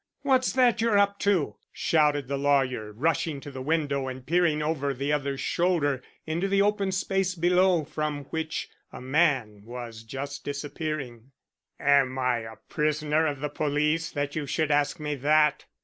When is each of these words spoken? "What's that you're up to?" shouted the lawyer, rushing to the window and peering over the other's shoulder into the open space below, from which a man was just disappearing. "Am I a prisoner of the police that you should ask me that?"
"What's 0.23 0.51
that 0.53 0.81
you're 0.81 0.97
up 0.97 1.19
to?" 1.19 1.57
shouted 1.71 2.27
the 2.27 2.35
lawyer, 2.39 2.91
rushing 2.91 3.39
to 3.41 3.51
the 3.51 3.61
window 3.61 4.07
and 4.07 4.25
peering 4.25 4.63
over 4.63 4.95
the 4.95 5.13
other's 5.13 5.41
shoulder 5.41 6.01
into 6.25 6.47
the 6.47 6.59
open 6.59 6.91
space 6.91 7.35
below, 7.35 7.83
from 7.85 8.23
which 8.31 8.67
a 8.91 8.99
man 8.99 9.61
was 9.63 10.01
just 10.01 10.43
disappearing. 10.43 11.33
"Am 11.79 12.17
I 12.17 12.37
a 12.39 12.55
prisoner 12.67 13.27
of 13.27 13.41
the 13.41 13.49
police 13.49 14.09
that 14.09 14.35
you 14.35 14.47
should 14.47 14.71
ask 14.71 14.99
me 14.99 15.13
that?" 15.17 15.65